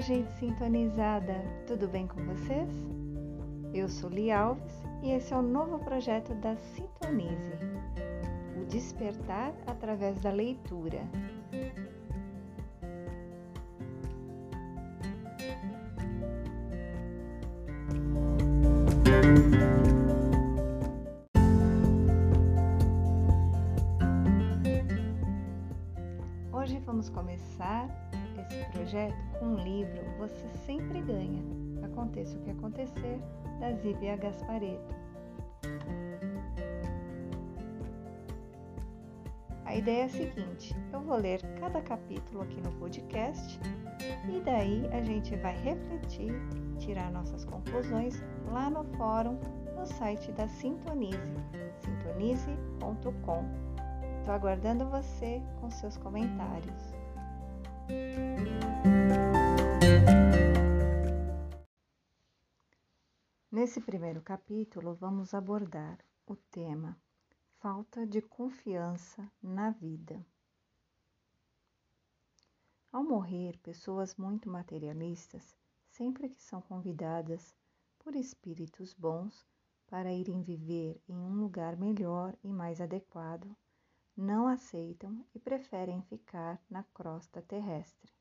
Gente 0.00 0.32
sintonizada! 0.38 1.34
Tudo 1.66 1.86
bem 1.86 2.06
com 2.06 2.24
vocês? 2.24 2.70
Eu 3.74 3.86
sou 3.86 4.08
Li 4.08 4.30
Alves 4.30 4.82
e 5.02 5.10
esse 5.10 5.34
é 5.34 5.36
o 5.36 5.42
novo 5.42 5.78
projeto 5.78 6.34
da 6.36 6.56
Sintonize 6.56 7.58
o 8.56 8.64
despertar 8.64 9.52
através 9.66 10.18
da 10.20 10.30
leitura. 10.30 11.02
Hoje 19.22 19.79
projeto 28.70 29.16
com 29.38 29.46
um 29.46 29.56
livro 29.56 30.02
Você 30.18 30.48
Sempre 30.64 31.00
Ganha, 31.02 31.42
Aconteça 31.82 32.36
o 32.36 32.40
que 32.42 32.50
Acontecer, 32.50 33.20
da 33.58 33.72
Zívia 33.72 34.16
Gaspareto. 34.16 34.94
A 39.64 39.76
ideia 39.76 40.02
é 40.02 40.04
a 40.04 40.08
seguinte: 40.08 40.74
eu 40.92 41.00
vou 41.00 41.16
ler 41.16 41.40
cada 41.60 41.80
capítulo 41.80 42.42
aqui 42.42 42.60
no 42.60 42.72
podcast 42.72 43.60
e 44.28 44.40
daí 44.40 44.88
a 44.92 45.02
gente 45.02 45.36
vai 45.36 45.56
refletir, 45.62 46.32
tirar 46.78 47.10
nossas 47.12 47.44
conclusões 47.44 48.22
lá 48.50 48.68
no 48.68 48.84
fórum, 48.96 49.38
no 49.78 49.86
site 49.86 50.32
da 50.32 50.48
Sintonize, 50.48 51.18
sintonize.com. 51.80 53.44
Estou 54.18 54.34
aguardando 54.34 54.86
você 54.86 55.42
com 55.60 55.70
seus 55.70 55.96
comentários. 55.96 56.99
Nesse 63.50 63.80
primeiro 63.80 64.22
capítulo, 64.22 64.94
vamos 64.94 65.34
abordar 65.34 65.98
o 66.26 66.34
tema 66.34 66.96
falta 67.58 68.06
de 68.06 68.22
confiança 68.22 69.30
na 69.42 69.70
vida. 69.70 70.24
Ao 72.90 73.04
morrer, 73.04 73.58
pessoas 73.58 74.16
muito 74.16 74.48
materialistas, 74.48 75.54
sempre 75.90 76.30
que 76.30 76.42
são 76.42 76.62
convidadas 76.62 77.54
por 77.98 78.16
espíritos 78.16 78.94
bons 78.94 79.46
para 79.86 80.10
irem 80.10 80.42
viver 80.42 80.98
em 81.06 81.14
um 81.14 81.34
lugar 81.34 81.76
melhor 81.76 82.34
e 82.42 82.50
mais 82.50 82.80
adequado, 82.80 83.54
não 84.20 84.46
aceitam 84.46 85.24
e 85.34 85.38
preferem 85.38 86.02
ficar 86.02 86.60
na 86.68 86.82
crosta 86.82 87.40
terrestre. 87.40 88.12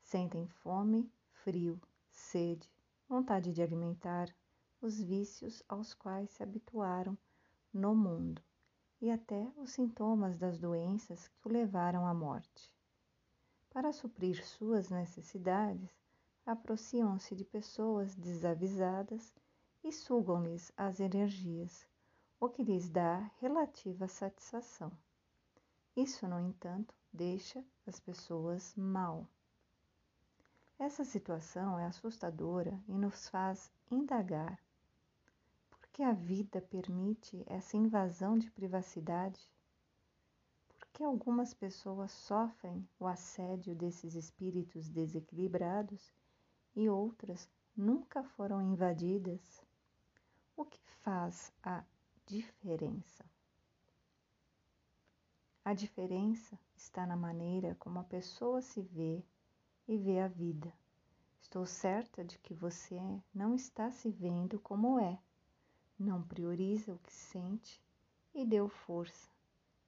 Sentem 0.00 0.48
fome, 0.48 1.12
frio, 1.44 1.78
sede, 2.10 2.66
vontade 3.06 3.52
de 3.52 3.60
alimentar, 3.60 4.34
os 4.80 4.98
vícios 4.98 5.62
aos 5.68 5.92
quais 5.92 6.30
se 6.30 6.42
habituaram 6.42 7.18
no 7.70 7.94
mundo 7.94 8.40
e 8.98 9.10
até 9.10 9.52
os 9.58 9.72
sintomas 9.72 10.38
das 10.38 10.58
doenças 10.58 11.28
que 11.28 11.48
o 11.48 11.52
levaram 11.52 12.06
à 12.06 12.14
morte. 12.14 12.72
Para 13.68 13.92
suprir 13.92 14.42
suas 14.42 14.88
necessidades, 14.88 15.90
aproximam-se 16.46 17.36
de 17.36 17.44
pessoas 17.44 18.14
desavisadas 18.14 19.34
e 19.84 19.92
sugam-lhes 19.92 20.72
as 20.78 20.98
energias 20.98 21.86
o 22.40 22.48
que 22.48 22.62
lhes 22.62 22.88
dá 22.88 23.30
relativa 23.40 24.06
satisfação. 24.06 24.92
Isso, 25.96 26.28
no 26.28 26.38
entanto, 26.38 26.94
deixa 27.12 27.64
as 27.86 27.98
pessoas 27.98 28.74
mal. 28.76 29.26
Essa 30.78 31.04
situação 31.04 31.78
é 31.78 31.86
assustadora 31.86 32.80
e 32.86 32.92
nos 32.92 33.28
faz 33.28 33.72
indagar 33.90 34.56
por 35.68 35.80
que 35.88 36.04
a 36.04 36.12
vida 36.12 36.60
permite 36.60 37.42
essa 37.44 37.76
invasão 37.76 38.38
de 38.38 38.48
privacidade? 38.52 39.50
Por 40.68 40.86
que 40.92 41.02
algumas 41.02 41.52
pessoas 41.52 42.12
sofrem 42.12 42.88
o 43.00 43.06
assédio 43.08 43.74
desses 43.74 44.14
espíritos 44.14 44.88
desequilibrados 44.88 46.12
e 46.76 46.88
outras 46.88 47.48
nunca 47.76 48.22
foram 48.22 48.62
invadidas? 48.62 49.60
O 50.56 50.64
que 50.64 50.80
faz 51.02 51.52
a 51.64 51.82
diferença. 52.28 53.24
A 55.64 55.72
diferença 55.72 56.58
está 56.76 57.06
na 57.06 57.16
maneira 57.16 57.74
como 57.76 57.98
a 57.98 58.04
pessoa 58.04 58.60
se 58.60 58.82
vê 58.82 59.24
e 59.86 59.96
vê 59.96 60.20
a 60.20 60.28
vida. 60.28 60.70
Estou 61.40 61.64
certa 61.64 62.22
de 62.22 62.38
que 62.38 62.52
você 62.52 63.00
não 63.34 63.54
está 63.54 63.90
se 63.90 64.10
vendo 64.10 64.60
como 64.60 65.00
é, 65.00 65.18
não 65.98 66.22
prioriza 66.22 66.92
o 66.92 66.98
que 66.98 67.14
sente 67.14 67.82
e 68.34 68.44
deu 68.44 68.68
força 68.68 69.30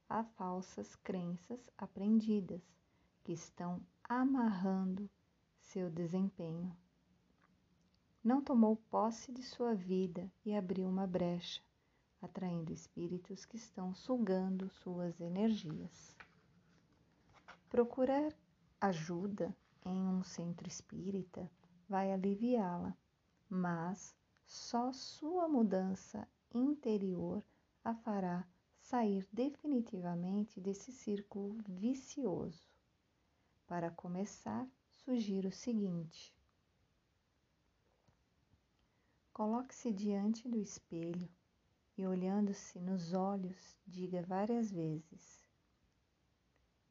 a 0.09 0.25
falsas 0.25 0.97
crenças 0.97 1.61
aprendidas 1.77 2.63
que 3.23 3.33
estão 3.33 3.87
amarrando 4.03 5.11
seu 5.59 5.91
desempenho. 5.91 6.75
Não 8.25 8.43
tomou 8.43 8.77
posse 8.91 9.31
de 9.31 9.43
sua 9.43 9.75
vida 9.75 10.33
e 10.43 10.57
abriu 10.57 10.89
uma 10.89 11.07
brecha 11.07 11.63
atraindo 12.21 12.73
espíritos 12.73 13.45
que 13.45 13.57
estão 13.57 13.95
sugando 13.95 14.69
suas 14.69 15.21
energias. 15.21 16.17
Procurar 17.69 18.33
ajuda 18.81 19.57
em 19.85 20.07
um 20.07 20.23
centro 20.23 20.69
espírita 20.69 21.51
vai 21.89 22.13
aliviá-la, 22.13 22.97
mas 23.49 24.15
só 24.45 24.93
sua 24.93 25.49
mudança 25.49 26.29
interior 26.53 27.45
a 27.85 27.95
fará 27.95 28.47
sair 28.81 29.27
definitivamente 29.33 30.61
desse 30.61 30.93
círculo 30.93 31.59
vicioso. 31.69 32.69
Para 33.67 33.91
começar, 33.91 34.69
sugiro 34.91 35.49
o 35.49 35.53
seguinte: 35.53 36.35
coloque-se 39.33 39.93
diante 39.93 40.49
do 40.49 40.59
espelho 40.59 41.29
e 41.97 42.07
olhando-se 42.07 42.79
nos 42.81 43.13
olhos, 43.13 43.77
diga 43.87 44.23
várias 44.23 44.71
vezes: 44.71 45.45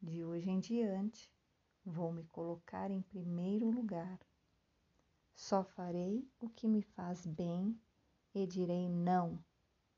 De 0.01 0.23
hoje 0.23 0.49
em 0.49 0.59
diante, 0.59 1.31
vou 1.85 2.11
me 2.11 2.23
colocar 2.25 2.91
em 2.91 3.01
primeiro 3.01 3.69
lugar. 3.69 4.19
Só 5.33 5.63
farei 5.63 6.29
o 6.39 6.49
que 6.49 6.67
me 6.67 6.81
faz 6.81 7.25
bem 7.25 7.79
e 8.33 8.45
direi 8.45 8.89
não 8.89 9.43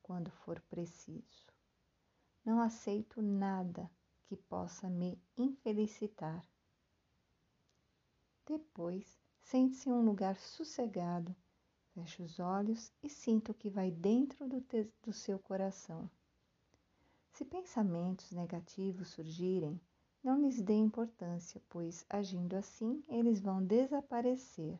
quando 0.01 0.31
for 0.31 0.59
preciso. 0.61 1.47
Não 2.45 2.59
aceito 2.59 3.22
nada 3.22 3.90
que 4.25 4.35
possa 4.35 4.90
me 4.90 5.22
infelicitar. 5.38 6.45
Depois, 8.45 9.19
sente-se 9.41 9.90
em 9.90 9.94
um 9.94 10.03
lugar 10.03 10.35
sossegado 10.38 11.35
Feche 11.94 12.24
os 12.24 12.40
olhos 12.40 12.91
e 13.03 13.09
sinta 13.09 13.52
o 13.52 13.56
que 13.56 13.69
vai 13.69 13.91
dentro 13.91 14.47
do, 14.47 14.63
do 15.03 15.12
seu 15.12 15.38
coração. 15.38 16.09
Se 17.34 17.44
pensamentos 17.44 18.31
negativos 18.31 19.09
surgirem, 19.09 19.79
não 20.24 20.40
lhes 20.41 20.62
dê 20.62 20.74
importância, 20.74 21.62
pois 21.68 22.06
agindo 22.09 22.56
assim 22.56 23.03
eles 23.07 23.41
vão 23.41 23.63
desaparecer. 23.63 24.79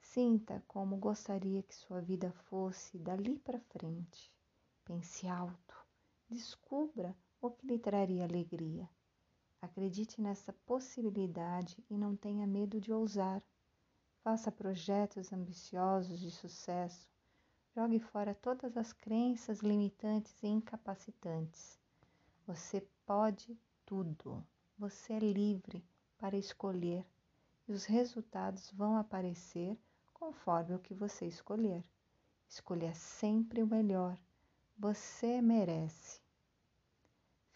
Sinta 0.00 0.62
como 0.66 0.96
gostaria 0.96 1.62
que 1.62 1.74
sua 1.74 2.00
vida 2.00 2.30
fosse 2.48 2.98
dali 2.98 3.38
para 3.38 3.60
frente. 3.60 4.32
Pense 4.84 5.26
alto. 5.26 5.76
Descubra 6.28 7.16
o 7.40 7.50
que 7.50 7.66
lhe 7.66 7.78
traria 7.78 8.24
alegria. 8.24 8.88
Acredite 9.62 10.20
nessa 10.20 10.52
possibilidade 10.66 11.82
e 11.88 11.96
não 11.96 12.16
tenha 12.16 12.46
medo 12.46 12.80
de 12.80 12.92
ousar. 12.92 13.42
Faça 14.22 14.52
projetos 14.52 15.32
ambiciosos 15.32 16.20
de 16.20 16.30
sucesso. 16.30 17.08
Jogue 17.74 17.98
fora 17.98 18.34
todas 18.34 18.76
as 18.76 18.92
crenças 18.92 19.60
limitantes 19.60 20.42
e 20.42 20.46
incapacitantes. 20.46 21.78
Você 22.46 22.86
pode 23.06 23.58
tudo. 23.86 24.46
Você 24.78 25.14
é 25.14 25.18
livre 25.18 25.82
para 26.18 26.36
escolher 26.36 27.06
e 27.66 27.72
os 27.72 27.86
resultados 27.86 28.70
vão 28.72 28.98
aparecer 28.98 29.78
conforme 30.12 30.74
o 30.74 30.78
que 30.78 30.92
você 30.92 31.24
escolher. 31.26 31.82
Escolha 32.46 32.94
sempre 32.94 33.62
o 33.62 33.66
melhor. 33.66 34.18
Você 34.76 35.40
merece. 35.40 36.20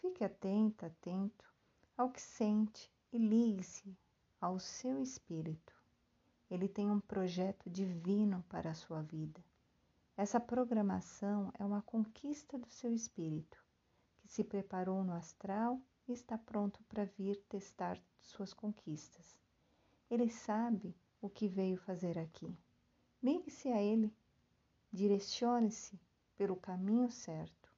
Fique 0.01 0.23
atenta, 0.23 0.87
atento 0.87 1.45
ao 1.95 2.09
que 2.09 2.21
sente 2.21 2.91
e 3.11 3.19
ligue-se 3.19 3.95
ao 4.41 4.57
seu 4.59 4.99
espírito. 4.99 5.84
Ele 6.49 6.67
tem 6.67 6.91
um 6.91 6.99
projeto 6.99 7.69
divino 7.69 8.43
para 8.47 8.71
a 8.71 8.75
sua 8.75 9.01
vida. 9.01 9.43
Essa 10.15 10.39
programação 10.39 11.51
é 11.59 11.65
uma 11.65 11.81
conquista 11.81 12.57
do 12.57 12.69
seu 12.69 12.93
espírito, 12.93 13.61
que 14.17 14.27
se 14.27 14.43
preparou 14.43 15.03
no 15.03 15.13
astral 15.13 15.81
e 16.07 16.13
está 16.13 16.37
pronto 16.37 16.81
para 16.83 17.05
vir 17.05 17.41
testar 17.49 17.99
suas 18.21 18.53
conquistas. 18.53 19.35
Ele 20.09 20.29
sabe 20.29 20.95
o 21.19 21.29
que 21.29 21.47
veio 21.47 21.77
fazer 21.77 22.17
aqui. 22.17 22.55
Ligue-se 23.21 23.69
a 23.69 23.81
Ele. 23.81 24.13
Direcione-se 24.91 25.99
pelo 26.37 26.55
caminho 26.55 27.09
certo. 27.09 27.73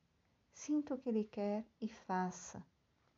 Sinta 0.53 0.93
o 0.93 0.97
que 0.97 1.07
Ele 1.07 1.23
quer 1.23 1.65
e 1.79 1.87
faça. 1.87 2.61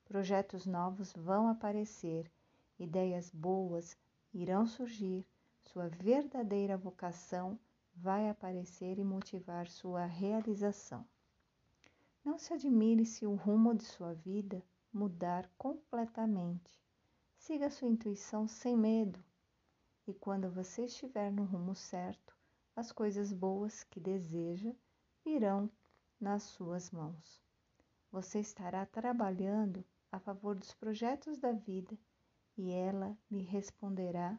Projetos 0.06 0.66
novos 0.66 1.12
vão 1.14 1.48
aparecer, 1.48 2.32
ideias 2.78 3.30
boas 3.32 3.98
irão 4.34 4.66
surgir, 4.66 5.26
sua 5.72 5.88
verdadeira 5.88 6.76
vocação 6.76 7.60
vai 7.94 8.28
aparecer 8.28 8.98
e 8.98 9.04
motivar 9.04 9.68
sua 9.68 10.04
realização. 10.04 11.06
Não 12.26 12.40
se 12.40 12.52
admire 12.56 13.06
se 13.06 13.28
o 13.28 13.36
rumo 13.36 13.76
de 13.76 13.84
sua 13.84 14.16
vida 14.16 14.64
mudar 14.92 15.48
completamente. 15.60 16.82
Siga 17.38 17.70
sua 17.70 17.88
intuição 17.88 18.48
sem 18.48 18.76
medo. 18.76 19.24
E 20.08 20.14
quando 20.14 20.50
você 20.50 20.86
estiver 20.86 21.32
no 21.32 21.44
rumo 21.44 21.76
certo, 21.76 22.36
as 22.76 22.92
coisas 22.92 23.32
boas 23.32 23.84
que 23.84 24.00
deseja 24.00 24.74
virão 25.24 25.70
nas 26.20 26.42
suas 26.42 26.90
mãos. 26.90 27.44
Você 28.12 28.40
estará 28.40 28.88
trabalhando 28.88 29.86
a 30.12 30.20
favor 30.20 30.56
dos 30.56 30.74
projetos 30.74 31.38
da 31.38 31.52
vida 31.52 31.96
e 32.58 32.72
ela 32.72 33.16
lhe 33.30 33.44
responderá 33.44 34.36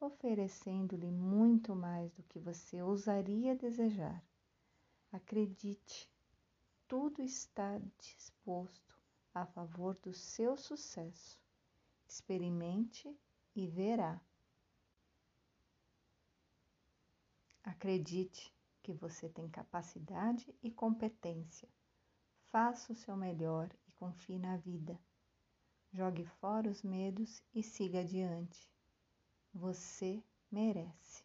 oferecendo-lhe 0.00 1.10
muito 1.10 1.76
mais 1.76 2.10
do 2.12 2.22
que 2.22 2.38
você 2.38 2.80
ousaria 2.82 3.54
desejar. 3.54 4.24
Acredite, 5.12 6.10
tudo 6.88 7.22
está 7.22 7.78
disposto 7.98 8.98
a 9.34 9.44
favor 9.44 9.94
do 9.96 10.14
seu 10.14 10.56
sucesso. 10.56 11.38
Experimente 12.08 13.14
e 13.54 13.66
verá. 13.66 14.20
Acredite 17.62 18.52
que 18.82 18.92
você 18.92 19.28
tem 19.28 19.48
capacidade 19.48 20.52
e 20.62 20.70
competência. 20.70 21.68
Faça 22.50 22.92
o 22.92 22.96
seu 22.96 23.16
melhor 23.16 23.70
e 23.86 23.92
confie 23.92 24.38
na 24.38 24.56
vida. 24.56 24.98
Jogue 25.92 26.24
fora 26.24 26.70
os 26.70 26.82
medos 26.82 27.42
e 27.54 27.62
siga 27.62 28.00
adiante. 28.00 28.68
Você 29.52 30.22
merece. 30.50 31.24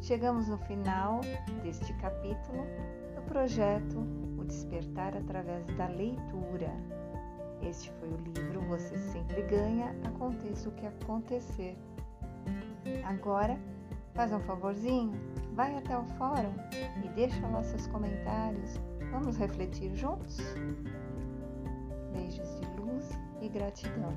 Chegamos 0.00 0.48
no 0.48 0.58
final 0.58 1.20
deste 1.62 1.92
capítulo 1.94 2.62
do 3.16 3.22
projeto 3.22 3.98
O 4.38 4.44
Despertar 4.44 5.16
através 5.16 5.66
da 5.76 5.88
Leitura. 5.88 6.70
Este 7.60 7.90
foi 7.92 8.10
o 8.10 8.16
livro 8.16 8.60
Você 8.68 8.96
Sempre 8.98 9.42
Ganha, 9.42 9.90
aconteça 10.04 10.68
o 10.68 10.72
que 10.72 10.86
acontecer. 10.86 11.76
Agora, 13.04 13.58
faz 14.14 14.32
um 14.32 14.40
favorzinho, 14.40 15.12
vai 15.54 15.76
até 15.76 15.98
o 15.98 16.04
fórum 16.16 16.54
e 17.04 17.08
deixa 17.08 17.44
lá 17.48 17.62
seus 17.64 17.88
comentários 17.88 18.78
Vamos 19.14 19.36
refletir 19.36 19.94
juntos? 19.94 20.38
Beijos 22.12 22.48
de 22.58 22.66
luz 22.80 23.10
e 23.40 23.48
gratidão. 23.48 24.12